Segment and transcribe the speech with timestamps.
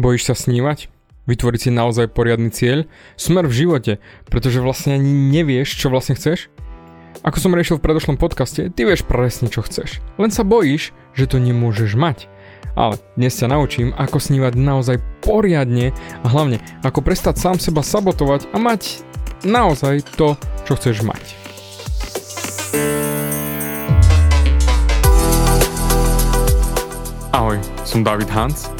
[0.00, 0.88] Bojíš sa snívať?
[1.28, 2.88] Vytvoriť si naozaj poriadny cieľ?
[3.20, 3.92] Smer v živote,
[4.32, 6.48] pretože vlastne ani nevieš, čo vlastne chceš?
[7.20, 10.00] Ako som riešil v predošlom podcaste, ty vieš presne, čo chceš.
[10.16, 12.32] Len sa bojíš, že to nemôžeš mať.
[12.72, 15.92] Ale dnes sa naučím, ako snívať naozaj poriadne
[16.24, 19.04] a hlavne, ako prestať sám seba sabotovať a mať
[19.44, 20.32] naozaj to,
[20.64, 21.36] čo chceš mať.
[27.36, 28.79] Ahoj, som David Hans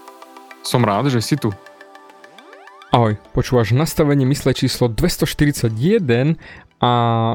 [0.61, 1.49] Som rád, že si tu.
[2.93, 6.37] Ahoj, počúvaš nastavenie mysle číslo 241
[6.77, 6.91] a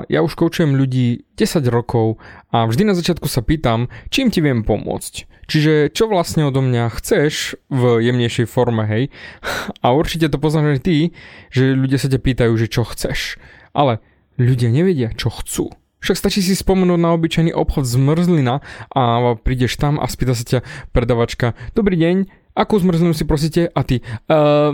[0.07, 2.23] ja už koučujem ľudí 10 rokov
[2.55, 5.27] a vždy na začiatku sa pýtam, čím ti viem pomôcť.
[5.51, 9.11] Čiže čo vlastne odo mňa chceš v jemnejšej forme, hej?
[9.85, 10.97] A určite to poznáš aj ty,
[11.51, 13.39] že ľudia sa ťa pýtajú, že čo chceš.
[13.71, 14.03] Ale
[14.39, 15.71] ľudia nevedia, čo chcú.
[16.03, 18.63] Však stačí si spomenúť na obyčajný obchod z mrzlina
[18.95, 19.03] a
[19.39, 20.59] prídeš tam a spýta sa ťa
[20.95, 23.69] predavačka, dobrý deň, Akú zmrzlinu si prosíte?
[23.69, 24.73] A ty uh,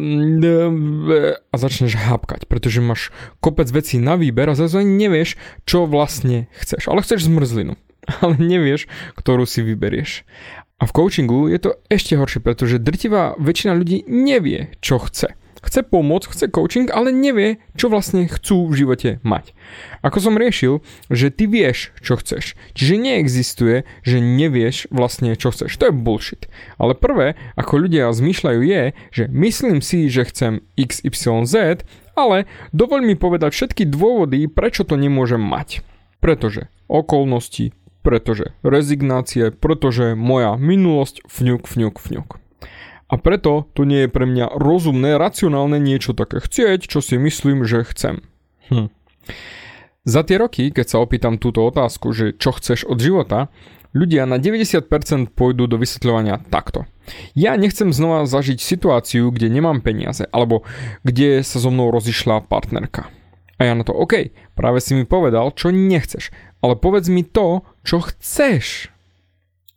[1.51, 3.11] a začneš hápkať, pretože máš
[3.43, 5.35] kopec vecí na výber a zase nevieš,
[5.67, 6.87] čo vlastne chceš.
[6.87, 7.75] Ale chceš zmrzlinu,
[8.23, 8.87] ale nevieš,
[9.19, 10.23] ktorú si vyberieš.
[10.79, 15.87] A v coachingu je to ešte horšie, pretože drtivá väčšina ľudí nevie, čo chce chce
[15.87, 19.55] pomôcť, chce coaching, ale nevie, čo vlastne chcú v živote mať.
[20.03, 22.59] Ako som riešil, že ty vieš, čo chceš.
[22.75, 25.79] Čiže neexistuje, že nevieš vlastne, čo chceš.
[25.79, 26.51] To je bullshit.
[26.77, 28.83] Ale prvé, ako ľudia zmýšľajú je,
[29.15, 31.87] že myslím si, že chcem XYZ,
[32.19, 32.45] ale
[32.75, 35.87] dovoľ mi povedať všetky dôvody, prečo to nemôžem mať.
[36.19, 42.42] Pretože okolnosti, pretože rezignácie, pretože moja minulosť, fňuk, fňuk, fňuk.
[43.13, 47.69] A preto to nie je pre mňa rozumné, racionálne niečo také chcieť, čo si myslím,
[47.69, 48.25] že chcem.
[48.73, 48.89] Hm.
[50.09, 53.53] Za tie roky, keď sa opýtam túto otázku, že čo chceš od života,
[53.93, 54.89] ľudia na 90%
[55.37, 56.89] pôjdu do vysvetľovania takto.
[57.37, 60.65] Ja nechcem znova zažiť situáciu, kde nemám peniaze, alebo
[61.05, 63.13] kde sa so mnou rozišla partnerka.
[63.61, 66.33] A ja na to, OK, práve si mi povedal, čo nechceš,
[66.65, 68.92] ale povedz mi to, čo chceš.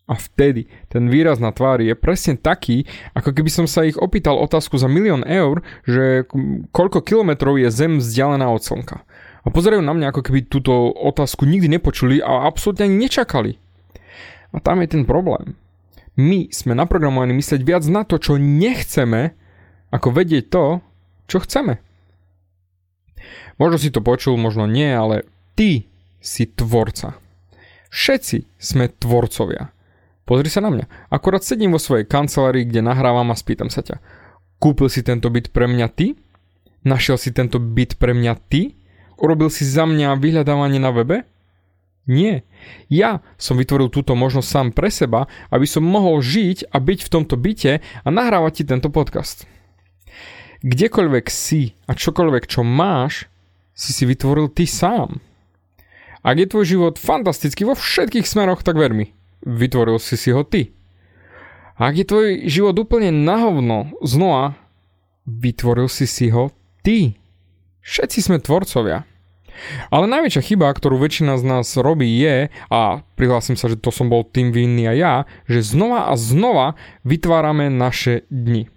[0.05, 2.85] A vtedy ten výraz na tvári je presne taký,
[3.17, 6.29] ako keby som sa ich opýtal otázku za milión eur, že
[6.69, 9.01] koľko kilometrov je Zem vzdialená od Slnka.
[9.45, 13.57] A pozerajú na mňa, ako keby túto otázku nikdy nepočuli a absolútne ani nečakali.
[14.53, 15.57] A tam je ten problém.
[16.16, 19.33] My sme naprogramovaní mysleť viac na to, čo nechceme,
[19.89, 20.66] ako vedieť to,
[21.27, 21.81] čo chceme.
[23.57, 25.25] Možno si to počul, možno nie, ale
[25.57, 25.89] ty
[26.22, 27.17] si tvorca.
[27.91, 29.75] Všetci sme tvorcovia.
[30.25, 30.86] Pozri sa na mňa.
[31.13, 34.02] Akorát sedím vo svojej kancelárii, kde nahrávam a spýtam sa ťa.
[34.58, 36.18] Kúpil si tento byt pre mňa ty?
[36.81, 38.74] Našiel si tento byt pre mňa ty?
[39.22, 41.30] Urobil si za mňa vyhľadávanie na webe?
[42.06, 42.46] Nie.
[42.90, 47.12] Ja som vytvoril túto možnosť sám pre seba, aby som mohol žiť a byť v
[47.14, 49.50] tomto byte a nahrávať ti tento podcast.
[50.62, 53.30] Kdekoľvek si a čokoľvek, čo máš,
[53.74, 55.18] si si vytvoril ty sám.
[56.25, 59.14] Ak je tvoj život fantastický vo všetkých smeroch, tak ver mi,
[59.45, 60.73] vytvoril si si ho ty.
[61.78, 64.57] A ak je tvoj život úplne na hovno, znova,
[65.28, 66.51] vytvoril si si ho
[66.81, 67.19] ty.
[67.85, 69.05] Všetci sme tvorcovia.
[69.87, 74.11] Ale najväčšia chyba, ktorú väčšina z nás robí je, a prihlásim sa, že to som
[74.11, 75.14] bol tým vinný a ja,
[75.47, 76.75] že znova a znova
[77.08, 78.67] vytvárame naše dni.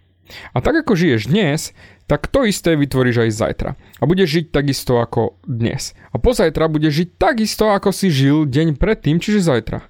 [0.52, 1.72] A tak ako žiješ dnes,
[2.06, 3.70] tak to isté vytvoríš aj zajtra.
[4.00, 5.96] A budeš žiť takisto ako dnes.
[6.14, 9.84] A pozajtra budeš žiť takisto, ako si žil deň predtým, čiže zajtra.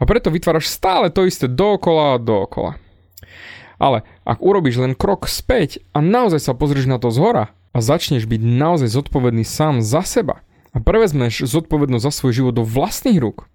[0.00, 2.80] A preto vytváraš stále to isté dookola a dookola.
[3.76, 8.24] Ale ak urobíš len krok späť a naozaj sa pozrieš na to zhora a začneš
[8.24, 10.40] byť naozaj zodpovedný sám za seba
[10.72, 13.46] a prevezmeš zodpovednosť za svoj život do vlastných rúk,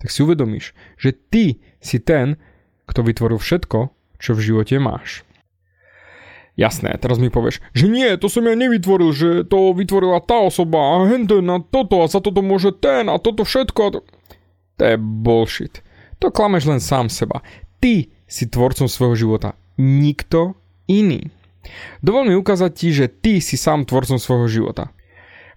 [0.00, 2.40] tak si uvedomíš, že ty si ten,
[2.88, 5.24] kto vytvoril všetko, čo v živote máš.
[6.58, 10.76] Jasné, teraz mi povieš, že nie, to som ja nevytvoril, že to vytvorila tá osoba
[10.76, 13.80] a henten a toto a za toto môže ten a toto všetko.
[13.80, 13.98] A to...
[14.80, 15.84] to je bullshit.
[16.24, 17.44] To klameš len sám seba.
[17.84, 19.52] Ty si tvorcom svojho života.
[19.76, 20.56] Nikto
[20.88, 21.28] iný.
[22.00, 24.88] Dovol mi ukázať ti, že ty si sám tvorcom svojho života.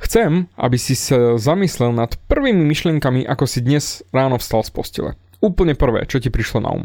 [0.03, 5.11] Chcem, aby si sa zamyslel nad prvými myšlienkami, ako si dnes ráno vstal z postele.
[5.39, 6.83] Úplne prvé, čo ti prišlo na um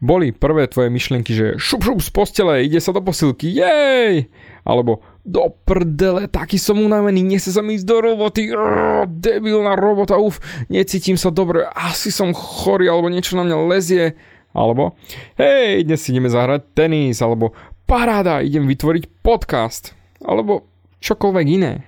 [0.00, 4.28] boli prvé tvoje myšlienky, že šup šup z postele, ide sa do posilky, jej!
[4.64, 10.18] Alebo do prdele, taký som unavený, nechce sa mi ísť do roboty, Rrr, debilná robota,
[10.18, 10.40] uf,
[10.72, 14.16] necítim sa dobre, asi som chorý, alebo niečo na mňa lezie.
[14.50, 14.98] Alebo,
[15.38, 17.54] hej, dnes ideme zahrať tenis, alebo
[17.86, 20.66] paráda, idem vytvoriť podcast, alebo
[20.98, 21.86] čokoľvek iné.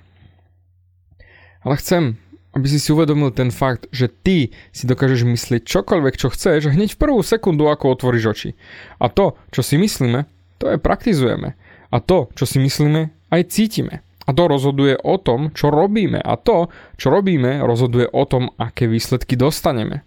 [1.67, 2.21] Ale chcem,
[2.52, 6.96] aby si si uvedomil ten fakt, že ty si dokážeš myslieť čokoľvek, čo chceš, hneď
[6.96, 8.50] v prvú sekundu, ako otvoríš oči.
[9.00, 10.28] A to, čo si myslíme,
[10.60, 11.56] to aj praktizujeme.
[11.88, 14.04] A to, čo si myslíme, aj cítime.
[14.22, 16.20] A to rozhoduje o tom, čo robíme.
[16.20, 20.06] A to, čo robíme, rozhoduje o tom, aké výsledky dostaneme.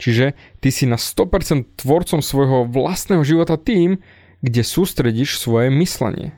[0.00, 0.32] Čiže
[0.64, 4.00] ty si na 100% tvorcom svojho vlastného života tým,
[4.40, 6.34] kde sústredíš svoje myslenie.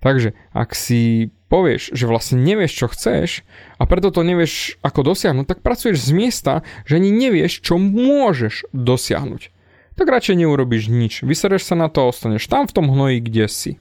[0.00, 3.42] Takže ak si povieš, že vlastne nevieš, čo chceš
[3.76, 6.54] a preto to nevieš, ako dosiahnuť, tak pracuješ z miesta,
[6.86, 9.50] že ani nevieš, čo môžeš dosiahnuť.
[9.98, 11.26] Tak radšej neurobiš nič.
[11.26, 13.72] Vysereš sa na to a ostaneš tam v tom hnoji, kde si.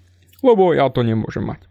[0.41, 1.69] Lebo ja to nemôžem mať.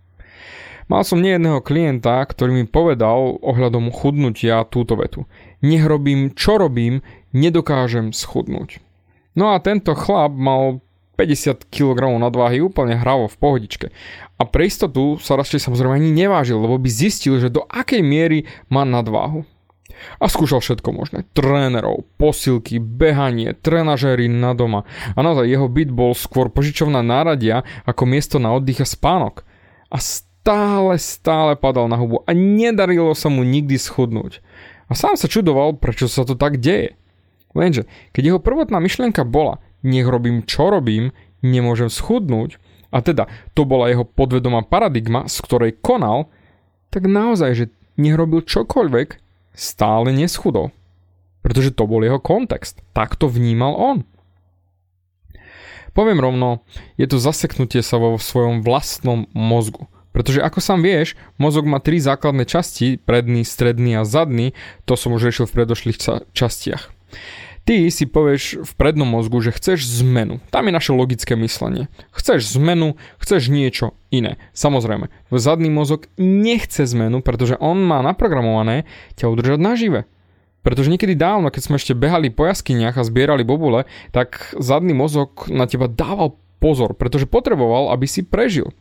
[0.89, 5.29] Mal som nejedného klienta, ktorý mi povedal ohľadom chudnutia túto vetu.
[5.61, 7.05] Nech robím, čo robím,
[7.37, 8.81] nedokážem schudnúť.
[9.37, 10.81] No a tento chlap mal
[11.19, 13.87] 50 kg nadváhy úplne hravo v pohodičke.
[14.39, 18.47] A pre istotu sa radšej samozrejme ani nevážil, lebo by zistil, že do akej miery
[18.71, 19.43] má nadváhu.
[20.23, 21.27] A skúšal všetko možné.
[21.35, 24.87] Trénerov, posilky, behanie, trenažéry na doma.
[25.19, 29.43] A naozaj jeho byt bol skôr požičovná náradia ako miesto na oddych a spánok.
[29.91, 34.39] A stále, stále padal na hubu a nedarilo sa mu nikdy schudnúť.
[34.89, 36.95] A sám sa čudoval, prečo sa to tak deje.
[37.53, 42.59] Lenže, keď jeho prvotná myšlienka bola, nech robím čo robím, nemôžem schudnúť,
[42.89, 46.33] a teda to bola jeho podvedomá paradigma, z ktorej konal,
[46.89, 47.65] tak naozaj, že
[48.01, 49.21] nech robil čokoľvek,
[49.53, 50.73] stále neschudol.
[51.45, 52.81] Pretože to bol jeho kontext.
[52.97, 53.99] Tak to vnímal on.
[55.93, 56.63] Poviem rovno,
[56.95, 59.91] je to zaseknutie sa vo svojom vlastnom mozgu.
[60.15, 64.57] Pretože ako sám vieš, mozog má tri základné časti, predný, stredný a zadný,
[64.89, 65.99] to som už riešil v predošlých
[66.33, 66.91] častiach.
[67.69, 70.41] Ty si povieš v prednom mozgu, že chceš zmenu.
[70.49, 71.93] Tam je naše logické myslenie.
[72.17, 74.41] Chceš zmenu, chceš niečo iné.
[74.57, 78.89] Samozrejme, zadný mozog nechce zmenu, pretože on má naprogramované
[79.21, 80.09] ťa udržať nažive.
[80.65, 83.85] Pretože niekedy dávno, keď sme ešte behali po jaskyniach a zbierali bobule,
[84.17, 88.73] tak zadný mozog na teba dával pozor, pretože potreboval, aby si prežil.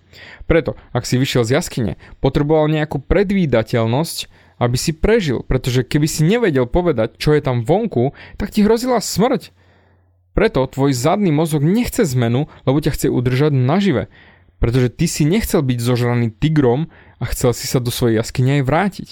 [0.48, 1.94] Preto, ak si vyšiel z jaskyne,
[2.24, 8.14] potreboval nejakú predvídateľnosť, aby si prežil, pretože keby si nevedel povedať, čo je tam vonku,
[8.38, 9.54] tak ti hrozila smrť.
[10.38, 14.10] Preto tvoj zadný mozog nechce zmenu, lebo ťa chce udržať nažive.
[14.62, 18.64] Pretože ty si nechcel byť zožraný tigrom a chcel si sa do svojej jaskyne aj
[18.66, 19.10] vrátiť.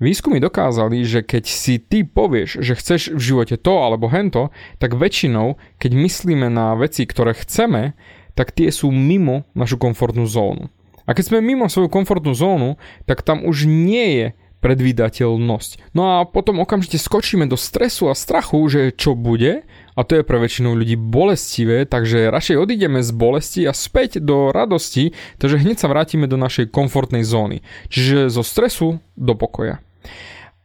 [0.00, 4.48] Výskumy dokázali, že keď si ty povieš, že chceš v živote to alebo hento,
[4.80, 7.92] tak väčšinou, keď myslíme na veci, ktoré chceme,
[8.32, 10.72] tak tie sú mimo našu komfortnú zónu.
[11.10, 14.26] A keď sme mimo svoju komfortnú zónu, tak tam už nie je
[14.62, 15.90] predvídateľnosť.
[15.96, 20.22] No a potom okamžite skočíme do stresu a strachu, že čo bude, a to je
[20.22, 25.82] pre väčšinu ľudí bolestivé, takže radšej odídeme z bolesti a späť do radosti, takže hneď
[25.82, 27.64] sa vrátime do našej komfortnej zóny.
[27.90, 29.82] Čiže zo stresu do pokoja.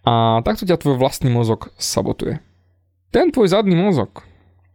[0.05, 2.37] A takto ťa tvoj vlastný mozog sabotuje.
[3.09, 4.21] Ten tvoj zadný mozog,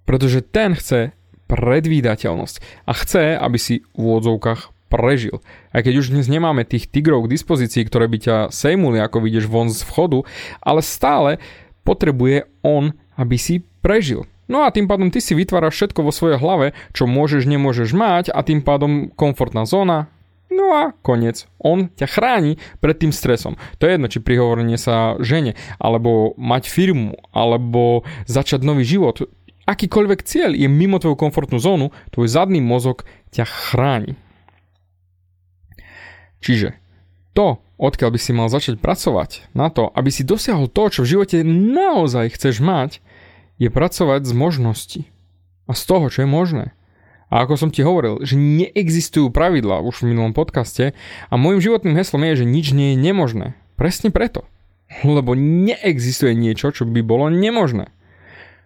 [0.09, 1.15] pretože ten chce
[1.47, 5.39] predvídateľnosť a chce, aby si v úvodzovkách prežil.
[5.71, 9.47] Aj keď už dnes nemáme tých tigrov k dispozícii, ktoré by ťa sejmuli, ako vidíš
[9.47, 10.27] von z vchodu,
[10.59, 11.39] ale stále
[11.87, 14.27] potrebuje on, aby si prežil.
[14.51, 18.35] No a tým pádom ty si vytváraš všetko vo svojej hlave, čo môžeš, nemôžeš mať
[18.35, 20.11] a tým pádom komfortná zóna,
[20.51, 21.47] No a koniec.
[21.63, 23.55] On ťa chráni pred tým stresom.
[23.79, 29.31] To je jedno, či prihovorenie sa žene, alebo mať firmu, alebo začať nový život.
[29.71, 34.19] Akýkoľvek cieľ je mimo tvoju komfortnú zónu, tvoj zadný mozog ťa chráni.
[36.41, 36.77] Čiže
[37.37, 41.11] to, odkiaľ by si mal začať pracovať na to, aby si dosiahol to, čo v
[41.17, 42.99] živote naozaj chceš mať,
[43.61, 45.01] je pracovať z možností.
[45.69, 46.67] A z toho, čo je možné.
[47.31, 50.99] A ako som ti hovoril, že neexistujú pravidlá už v minulom podcaste
[51.31, 53.55] a môjim životným heslom je, že nič nie je nemožné.
[53.79, 54.43] Presne preto.
[55.07, 57.95] Lebo neexistuje niečo, čo by bolo nemožné.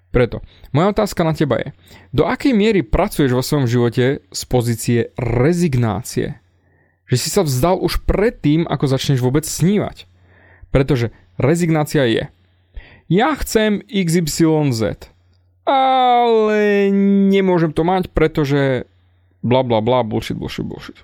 [0.09, 0.41] Preto,
[0.71, 1.69] moja otázka na teba je,
[2.15, 6.41] do akej miery pracuješ vo svojom živote z pozície rezignácie?
[7.11, 10.09] Že si sa vzdal už predtým, ako začneš vôbec snívať.
[10.73, 12.25] Pretože rezignácia je
[13.05, 15.13] ja chcem XYZ,
[15.69, 16.89] ale
[17.29, 18.89] nemôžem to mať, pretože
[19.45, 20.97] bla bla bla, bullshit, bullshit, bullshit.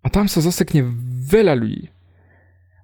[0.00, 0.80] A tam sa zasekne
[1.28, 1.92] veľa ľudí.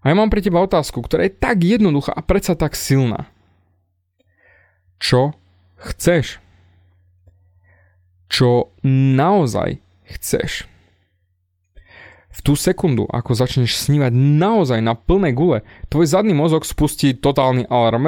[0.05, 3.33] A ja mám pre teba otázku, ktorá je tak jednoduchá a predsa tak silná
[4.99, 5.37] čo
[5.77, 6.41] chceš.
[8.27, 9.79] Čo naozaj
[10.11, 10.67] chceš.
[12.37, 17.65] V tú sekundu, ako začneš snívať naozaj na plné gule, tvoj zadný mozog spustí totálny
[17.73, 18.05] alarm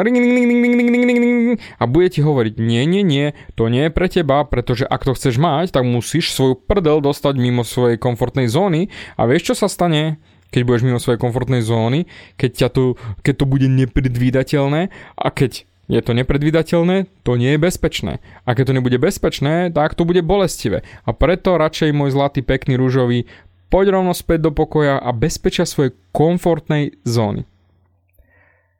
[1.81, 5.17] a bude ti hovoriť nie, nie, nie, to nie je pre teba, pretože ak to
[5.17, 9.69] chceš mať, tak musíš svoju prdel dostať mimo svojej komfortnej zóny a vieš čo sa
[9.73, 10.21] stane?
[10.49, 12.09] keď budeš mimo svojej komfortnej zóny,
[12.41, 14.89] keď, ťa to, keď to bude nepredvídateľné
[15.21, 18.21] a keď je to nepredvídateľné, to nie je bezpečné.
[18.45, 20.85] A keď to nebude bezpečné, tak to bude bolestivé.
[21.09, 23.25] A preto radšej môj zlatý, pekný, rúžový,
[23.69, 27.45] poď rovno späť do pokoja a bezpečia svojej komfortnej zóny.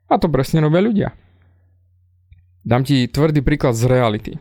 [0.09, 1.09] A to presne robia ľudia.
[2.65, 4.33] Dám ti tvrdý príklad z reality.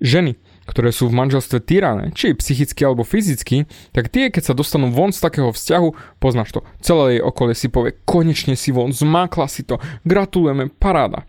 [0.00, 4.88] Ženy, ktoré sú v manželstve tyrané, či psychicky alebo fyzicky, tak tie, keď sa dostanú
[4.88, 9.50] von z takého vzťahu, poznáš to, celé jej okolie si povie, konečne si von, zmákla
[9.50, 9.76] si to,
[10.08, 11.28] gratulujeme, paráda.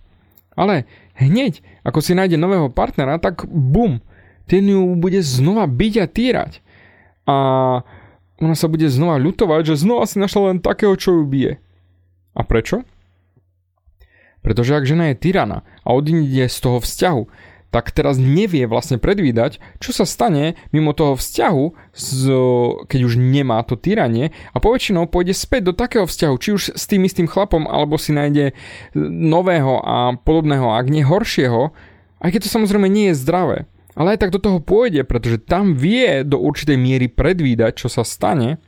[0.55, 0.87] Ale
[1.19, 3.99] hneď, ako si nájde nového partnera, tak bum,
[4.45, 6.51] ten ju bude znova byť a týrať.
[7.25, 7.35] A
[8.41, 11.61] ona sa bude znova ľutovať, že znova si našla len takého, čo ju bije.
[12.33, 12.81] A prečo?
[14.41, 17.23] Pretože ak žena je tyrana a odíde z toho vzťahu,
[17.71, 21.63] tak teraz nevie vlastne predvídať, čo sa stane mimo toho vzťahu,
[22.83, 26.83] keď už nemá to tyranie a poväčšinou pôjde späť do takého vzťahu, či už s
[26.83, 28.51] tým istým chlapom, alebo si nájde
[28.97, 31.71] nového a podobného, ak nie horšieho,
[32.19, 33.57] aj keď to samozrejme nie je zdravé.
[33.95, 38.07] Ale aj tak do toho pôjde, pretože tam vie do určitej miery predvídať, čo sa
[38.07, 38.61] stane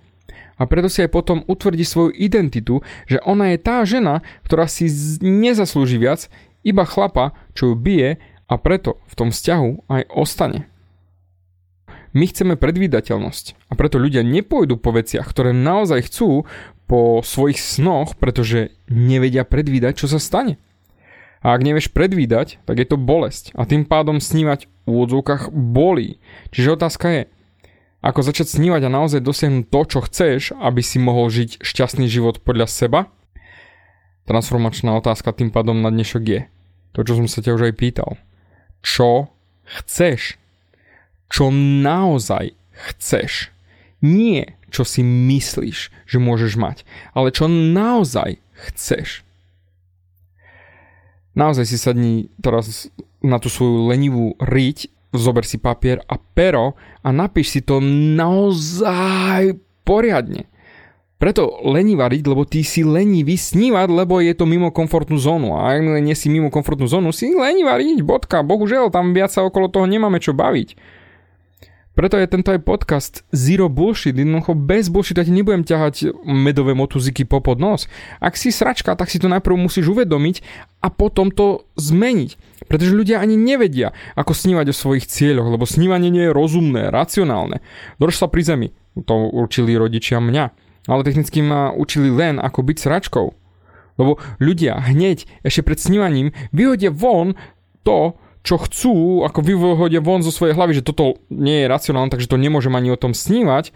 [0.57, 4.87] a preto si aj potom utvrdí svoju identitu, že ona je tá žena, ktorá si
[5.23, 6.29] nezaslúži viac,
[6.63, 8.09] iba chlapa, čo ju bije
[8.47, 10.69] a preto v tom vzťahu aj ostane.
[12.13, 16.45] My chceme predvídateľnosť a preto ľudia nepôjdu po veciach, ktoré naozaj chcú
[16.85, 20.61] po svojich snoch, pretože nevedia predvídať, čo sa stane.
[21.43, 26.23] A ak nevieš predvídať, tak je to bolesť a tým pádom snívať v úvodzovkách bolí.
[26.55, 27.21] Čiže otázka je,
[27.99, 32.39] ako začať snívať a naozaj dosiahnuť to, čo chceš, aby si mohol žiť šťastný život
[32.43, 32.99] podľa seba?
[34.23, 36.41] Transformačná otázka tým pádom na dnešok je
[36.95, 38.15] to, čo som sa ťa už aj pýtal
[38.83, 39.31] čo
[39.63, 40.37] chceš.
[41.31, 41.49] Čo
[41.81, 43.49] naozaj chceš.
[44.03, 46.83] Nie, čo si myslíš, že môžeš mať,
[47.15, 48.37] ale čo naozaj
[48.69, 49.25] chceš.
[51.33, 52.93] Naozaj si sadni teraz
[53.25, 57.81] na tú svoju lenivú riť, zober si papier a pero a napíš si to
[58.17, 60.49] naozaj poriadne.
[61.23, 65.55] Preto lení variť, lebo ty si lení snívať, lebo je to mimo komfortnú zónu.
[65.55, 68.43] A ak nie si mimo komfortnú zónu, si lení variť, bodka.
[68.43, 70.75] Bohužiaľ, tam viac sa okolo toho nemáme čo baviť.
[71.93, 74.17] Preto je tento aj podcast Zero Bullshit.
[74.17, 77.85] Jednoducho bez bullshit ja ti nebudem ťahať medové motuziky po pod nos.
[78.17, 80.41] Ak si sračka, tak si to najprv musíš uvedomiť
[80.81, 82.65] a potom to zmeniť.
[82.65, 87.61] Pretože ľudia ani nevedia, ako snívať o svojich cieľoch, lebo snívanie nie je rozumné, racionálne.
[88.01, 88.67] Drž sa pri zemi.
[89.05, 93.27] To určili rodičia mňa ale technicky ma učili len ako byť sračkou.
[94.01, 97.37] Lebo ľudia hneď ešte pred snívaním vyhodia von
[97.85, 102.27] to, čo chcú, ako vyhodia von zo svojej hlavy, že toto nie je racionálne, takže
[102.27, 103.71] to nemôžem ani o tom snívať,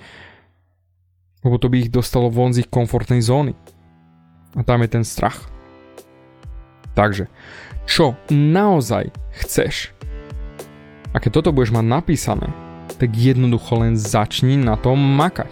[1.47, 3.55] lebo to by ich dostalo von z ich komfortnej zóny.
[4.59, 5.47] A tam je ten strach.
[6.99, 7.31] Takže,
[7.87, 9.95] čo naozaj chceš?
[11.15, 12.51] A keď toto budeš mať napísané,
[12.99, 15.49] tak jednoducho len začni na tom makať.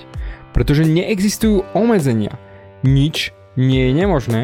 [0.52, 2.36] Pretože neexistujú obmedzenia.
[2.84, 4.42] Nič nie je nemožné,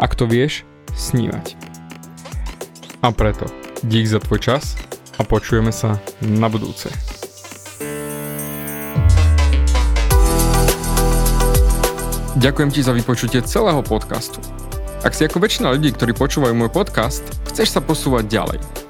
[0.00, 0.64] ak to vieš
[0.96, 1.58] snívať.
[3.04, 4.76] A preto dík za tvoj čas
[5.16, 6.92] a počujeme sa na budúce.
[12.40, 14.40] Ďakujem ti za vypočutie celého podcastu.
[15.04, 18.89] Ak si ako väčšina ľudí, ktorí počúvajú môj podcast, chceš sa posúvať ďalej.